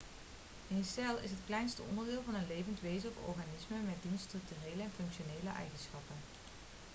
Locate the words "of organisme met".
3.15-4.01